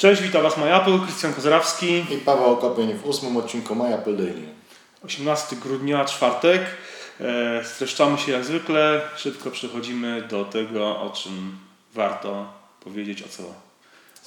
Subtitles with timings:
[0.00, 2.04] Cześć, witam Was MyApple, Krystian Kozrawski.
[2.10, 4.48] I Paweł Okopień w ósmym odcinku MyApple Daily.
[5.04, 6.62] 18 grudnia, czwartek.
[7.20, 9.00] E, streszczamy się jak zwykle.
[9.16, 11.58] Szybko przechodzimy do tego, o czym
[11.94, 12.52] warto
[12.84, 13.42] powiedzieć, o co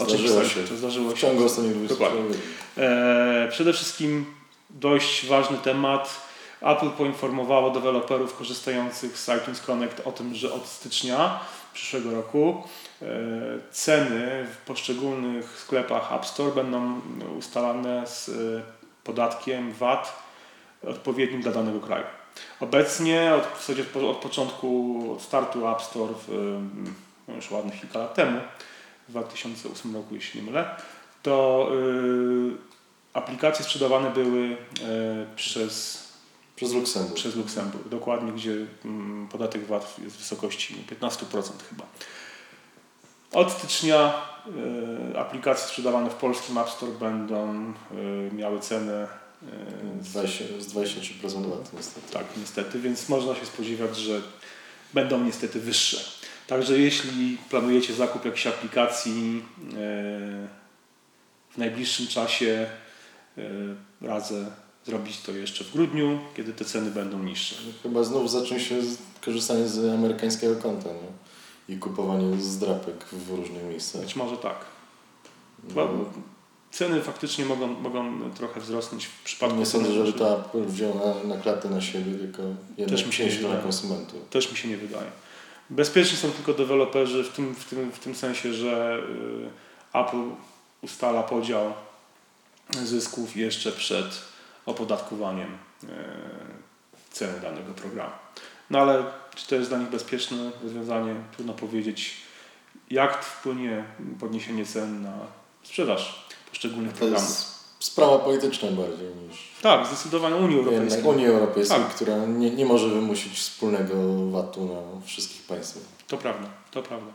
[0.03, 0.63] o zdarzyło czym się.
[0.63, 2.35] To zdarzyło w ciągu ostatnich 20 Dokładnie.
[2.77, 4.25] E, przede wszystkim
[4.69, 6.21] dość ważny temat.
[6.61, 11.39] Apple poinformowało deweloperów korzystających z iTunes Connect o tym, że od stycznia
[11.73, 12.63] przyszłego roku
[13.01, 13.05] e,
[13.71, 17.01] ceny w poszczególnych sklepach App Store będą
[17.37, 18.33] ustalane z e,
[19.03, 20.23] podatkiem VAT
[20.87, 22.05] odpowiednim dla danego kraju.
[22.59, 26.59] Obecnie, od, w zasadzie od początku, od startu App Store, w,
[27.27, 28.39] no już ładnych kilka lat temu,
[29.07, 30.75] w 2008 roku, jeśli nie mylę,
[31.23, 32.51] to y,
[33.13, 34.55] aplikacje sprzedawane były y,
[35.35, 36.02] przez
[36.55, 37.15] przez Luksemburg.
[37.15, 41.85] Przez Luksemburg, dokładnie, gdzie mm, podatek VAT jest w wysokości 15% chyba.
[43.33, 44.13] Od stycznia
[45.13, 47.73] y, aplikacje sprzedawane w polskim App Store będą
[48.31, 49.07] y, miały cenę
[49.43, 52.13] y, 20, z 23% VAT niestety.
[52.13, 54.21] Tak, niestety, więc można się spodziewać, że
[54.93, 55.97] będą niestety wyższe.
[56.47, 59.43] Także jeśli planujecie zakup jakiejś aplikacji
[61.49, 62.65] w najbliższym czasie,
[64.01, 64.51] radzę
[64.85, 67.55] zrobić to jeszcze w grudniu, kiedy te ceny będą niższe.
[67.83, 68.75] Chyba znów zacznie się
[69.25, 71.75] korzystanie z amerykańskiego konta nie?
[71.75, 74.01] i kupowanie zdrapek w różnych miejscach.
[74.01, 74.65] Być może tak.
[75.75, 75.87] No.
[76.71, 79.57] Ceny faktycznie mogą, mogą trochę wzrosnąć w przypadku...
[79.57, 82.43] Nie sądzę, żeby to Apple wziął na, na klatę na siebie, tylko
[82.77, 83.53] jednak Też mi się nie wydaje.
[83.53, 84.29] na konsumentów.
[84.29, 85.11] Też mi się nie wydaje.
[85.69, 88.99] Bezpieczni są tylko deweloperzy w tym, w tym, w tym sensie, że
[89.93, 90.29] y, Apple
[90.81, 91.73] ustala podział
[92.83, 94.32] zysków jeszcze przed
[94.65, 95.87] opodatkowaniem e,
[97.11, 98.11] ceny danego programu.
[98.69, 99.03] No ale
[99.35, 101.15] czy to jest dla nich bezpieczne rozwiązanie?
[101.35, 102.15] Trudno powiedzieć.
[102.91, 103.83] Jak wpłynie
[104.19, 105.13] podniesienie cen na
[105.63, 107.29] sprzedaż poszczególnych to programów?
[107.29, 109.51] Jest sprawa polityczna bardziej niż.
[109.61, 111.03] Tak, zdecydowanie Unii Europejskiej.
[111.03, 111.87] Unii Europejskiej, tak.
[111.87, 113.95] która nie, nie może wymusić wspólnego
[114.31, 115.83] VAT-u na wszystkich państwach.
[116.07, 117.11] To prawda, to prawda.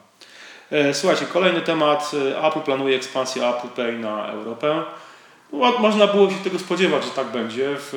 [0.70, 2.10] E, słuchajcie, kolejny temat.
[2.42, 4.84] Apple planuje ekspansję Apple Pay na Europę.
[5.52, 7.76] No, można było się tego spodziewać, że tak będzie.
[7.78, 7.90] W,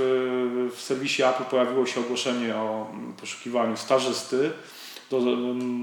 [0.75, 2.87] w serwisie Apple pojawiło się ogłoszenie o
[3.19, 4.51] poszukiwaniu stażysty
[5.09, 5.19] do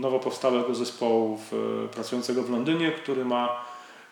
[0.01, 3.65] nowo powstałego zespołu w, pracującego w Londynie, który ma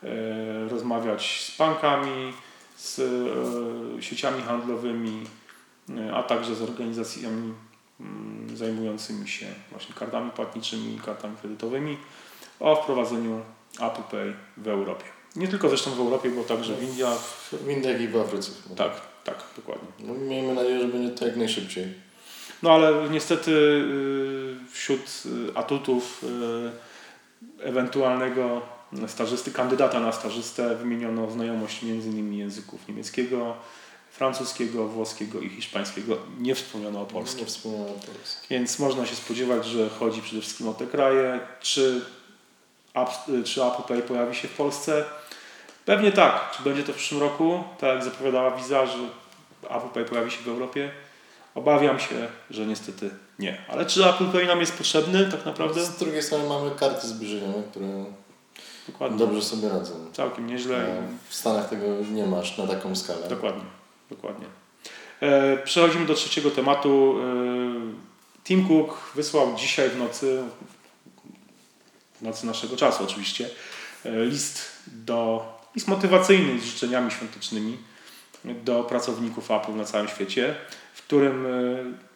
[0.03, 2.33] e, rozmawiać z bankami,
[2.77, 2.99] z
[3.99, 5.25] e, sieciami handlowymi,
[5.99, 7.55] e, a także z organizacjami
[8.01, 11.97] m, zajmującymi się właśnie kartami płatniczymi kartami kredytowymi
[12.61, 13.41] o wprowadzeniu
[13.81, 15.16] Apple Pay w Europie.
[15.37, 17.19] Nie tylko zresztą w Europie, bo także w Indiach.
[17.53, 18.51] W Indiach i w Afryce.
[18.77, 18.93] Tak,
[19.25, 19.89] tak, dokładnie.
[19.99, 22.07] No, miejmy nadzieję, że będzie to jak najszybciej.
[22.63, 28.63] No ale niestety y, wśród y, atutów y, ewentualnego
[29.07, 32.35] stażysty, kandydata na stażystę wymieniono znajomość m.in.
[32.35, 33.57] języków niemieckiego,
[34.11, 36.19] francuskiego, włoskiego i hiszpańskiego.
[36.39, 37.41] Nie wspomniano o polskim.
[37.41, 38.47] Nie wspomniano o polskim.
[38.51, 41.41] Więc można się spodziewać, że chodzi przede wszystkim o te kraje.
[41.61, 42.01] Czy,
[43.45, 45.05] czy Apple pojawi się w Polsce?
[45.87, 46.51] Pewnie tak.
[46.57, 47.65] Czy będzie to w przyszłym roku?
[47.81, 48.99] Tak jak zapowiadała Visa, że
[49.71, 50.91] Apple Pay pojawi się w Europie?
[51.55, 53.65] Obawiam się, że niestety nie.
[53.69, 55.85] Ale czy Apple Pay nam jest potrzebny tak naprawdę?
[55.85, 58.05] Z drugiej strony mamy karty zbliżeniowe, które
[58.89, 59.19] Dokładnie.
[59.19, 59.95] dobrze sobie radzą.
[60.13, 61.03] Całkiem nieźle.
[61.29, 63.29] W Stanach tego nie masz na taką skalę.
[63.29, 63.65] Dokładnie.
[64.11, 64.47] Dokładnie.
[65.21, 67.17] E, przechodzimy do trzeciego tematu.
[67.21, 70.43] E, Tim Cook wysłał dzisiaj w nocy,
[72.21, 73.51] w nocy naszego czasu oczywiście,
[74.05, 77.79] e, list do list motywacyjny z życzeniami świątecznymi
[78.45, 80.55] do pracowników Apple na całym świecie,
[80.95, 81.51] w którym e,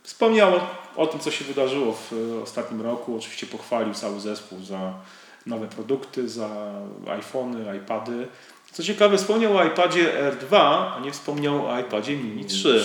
[0.03, 0.53] wspomniał
[0.97, 3.16] o tym, co się wydarzyło w e, ostatnim roku.
[3.16, 4.94] Oczywiście pochwalił cały zespół za
[5.47, 6.49] nowe produkty, za
[7.06, 8.28] iPhony, iPady.
[8.72, 10.56] Co ciekawe, wspomniał o iPadzie R2,
[10.96, 12.85] a nie wspomniał o iPadzie Mini 3.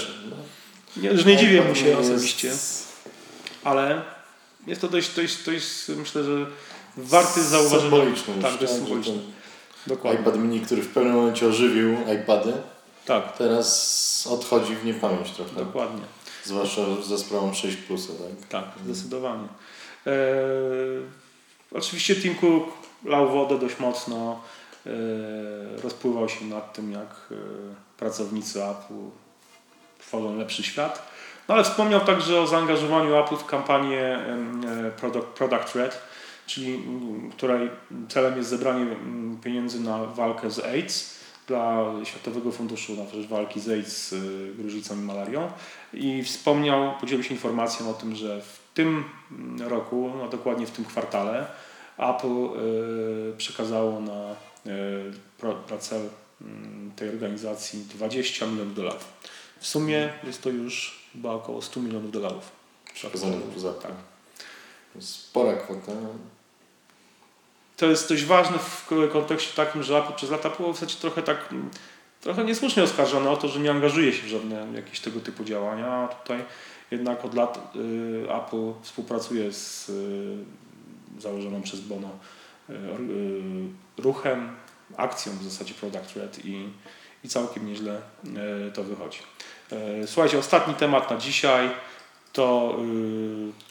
[0.98, 2.52] Nie, że nie dziwię mu się osobiście,
[3.64, 4.02] ale
[4.68, 6.46] jest to dość, dość, dość myślę, że
[6.98, 7.82] warty zauważenia.
[7.82, 8.34] Symboliczny.
[8.42, 9.20] Tak, dość symboliczny.
[9.88, 10.22] Dokładnie.
[10.22, 12.54] iPad mini, który w pewnym momencie ożywił iPady,
[13.06, 13.38] tak.
[13.38, 15.56] teraz odchodzi w niepamięć trochę.
[15.56, 16.02] Dokładnie.
[16.44, 18.48] Zwłaszcza za sprawą 6 Plus, tak?
[18.50, 19.48] Tak, zdecydowanie.
[20.06, 20.14] Eee,
[21.72, 22.64] oczywiście Tim Cook
[23.06, 24.42] lał wodę dość mocno,
[24.86, 24.94] eee,
[25.84, 27.36] rozpływał się nad tym, jak e,
[27.98, 29.10] pracownicy Apple
[30.00, 31.12] tworzą lepszy świat.
[31.48, 36.02] No ale wspomniał także o zaangażowaniu Apple w kampanię e, Product, Product Red,
[36.46, 36.84] czyli
[37.32, 37.70] której
[38.10, 41.16] celem jest zebranie mm, pieniędzy na walkę z AIDS
[41.48, 45.52] dla Światowego Funduszu na rzecz walki z AIDS, y, gruźlicą i malarią
[45.94, 50.72] i wspomniał, podzielił się informacją o tym, że w tym mm, roku, no dokładnie w
[50.72, 51.48] tym kwartale
[51.98, 54.36] Apple y, przekazało na
[55.72, 56.10] na cel
[56.42, 59.14] mm, tej organizacji 20 milionów dolarów.
[59.60, 62.52] W sumie jest to już chyba około 100 milionów dolarów.
[62.94, 64.15] Przekazane poza tak.
[65.00, 65.92] Spora kwota.
[67.78, 71.24] To jest dość ważne w kontekście takim, że Apple przez lata było w zasadzie trochę
[71.24, 71.50] tak
[72.22, 75.88] trochę niesłusznie oskarżone o to, że nie angażuje się w żadne jakieś tego typu działania.
[75.88, 76.46] A tutaj
[76.92, 82.10] jednak od lat y, Apple współpracuje z y, założoną przez Bono
[82.70, 82.74] y,
[83.98, 84.56] ruchem,
[84.98, 86.70] akcją w zasadzie Product Red i,
[87.24, 88.02] i całkiem nieźle
[88.74, 89.20] to wychodzi.
[90.06, 91.70] Słuchajcie, ostatni temat na dzisiaj
[92.34, 92.76] to...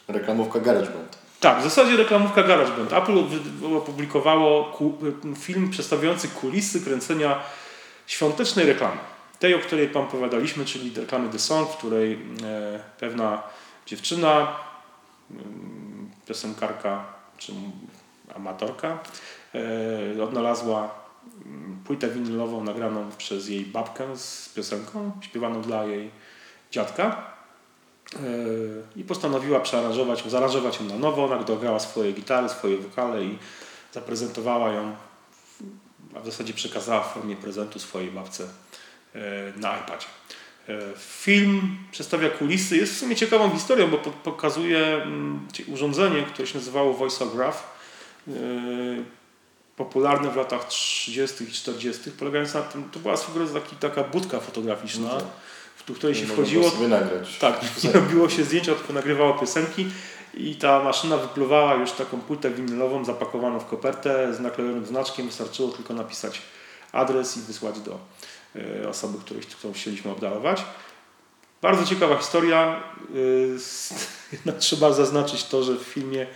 [0.09, 1.19] Reklamówka GarageBand.
[1.41, 2.93] Tak, w zasadzie reklamówka GarageBand.
[2.93, 3.19] Apple
[3.77, 4.79] opublikowało
[5.39, 7.41] film przedstawiający kulisy kręcenia
[8.07, 8.97] świątecznej reklamy.
[9.39, 12.19] Tej, o której Pan opowiadaliśmy, czyli reklamy The Song, w której e,
[12.99, 13.43] pewna
[13.87, 14.57] dziewczyna,
[16.27, 17.05] piosenkarka
[17.39, 17.53] czy
[18.35, 18.99] amatorka
[20.19, 20.95] e, odnalazła
[21.87, 26.11] płytę winylową nagraną przez jej babkę z piosenką śpiewaną dla jej
[26.71, 27.35] dziadka
[28.97, 31.25] i postanowiła przearanżować, zaaranżować ją na nowo.
[31.25, 33.39] Ona dograła swoje gitary, swoje wokale i
[33.93, 34.95] zaprezentowała ją
[36.15, 38.45] a w zasadzie przekazała w formie prezentu swojej babce
[39.15, 39.19] e,
[39.57, 40.07] na iPadzie.
[40.69, 46.59] E, film przedstawia kulisy, jest w sumie ciekawą historią, bo pokazuje mm, urządzenie, które się
[46.59, 47.79] nazywało Voiceograph,
[48.29, 48.33] e,
[49.77, 51.45] popularne w latach 30.
[51.45, 55.25] i 40., polegające na tym, to była swego taka budka fotograficzna, tak.
[55.89, 56.71] W której się wchodziło.
[57.41, 59.87] Tak, nie robiło się zdjęcia, tylko nagrywało piosenki
[60.35, 65.27] i ta maszyna wypluwała już taką płytę winylową zapakowaną w kopertę z naklejonym znaczkiem.
[65.27, 66.43] Wystarczyło tylko napisać
[66.93, 67.99] adres i wysłać do
[68.57, 70.65] e, osoby, której, którą chcieliśmy obdarować.
[71.63, 72.83] Bardzo ciekawa historia.
[74.33, 76.27] Jednak trzeba zaznaczyć to, że w filmie,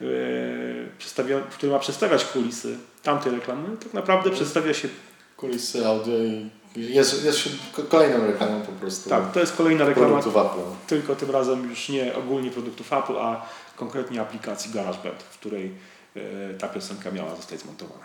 [0.00, 4.88] w którym ma przedstawiać kulisy tamtej reklamy, tak naprawdę przedstawia się
[5.36, 7.48] kulisy audio i jest, jest
[7.88, 9.10] kolejną reklamą po prostu.
[9.10, 10.20] Tak, to jest kolejna reklama.
[10.86, 15.74] Tylko tym razem już nie ogólnie produktów Apple, a konkretnie aplikacji GarageBand, w której
[16.16, 18.04] e, ta piosenka miała zostać zmontowana.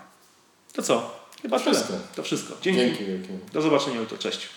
[0.72, 1.20] To co?
[1.42, 1.92] Chyba to wszystko.
[2.16, 2.54] To wszystko.
[2.62, 3.06] Dzięki.
[3.06, 3.28] Dzięki.
[3.52, 4.18] Do zobaczenia jutro.
[4.18, 4.48] Cześć.